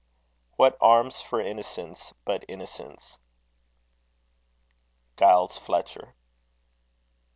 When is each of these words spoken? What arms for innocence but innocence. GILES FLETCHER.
What 0.55 0.79
arms 0.81 1.21
for 1.21 1.39
innocence 1.39 2.11
but 2.25 2.43
innocence. 2.47 3.19
GILES 5.15 5.59
FLETCHER. 5.59 6.15